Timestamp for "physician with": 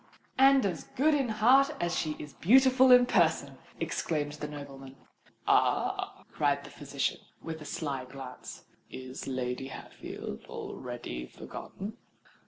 6.71-7.61